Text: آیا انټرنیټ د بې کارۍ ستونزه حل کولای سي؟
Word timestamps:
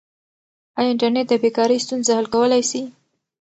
آیا 0.77 0.89
انټرنیټ 0.91 1.25
د 1.29 1.33
بې 1.41 1.49
کارۍ 1.57 1.77
ستونزه 1.85 2.11
حل 2.17 2.27
کولای 2.33 2.63
سي؟ 2.71 2.81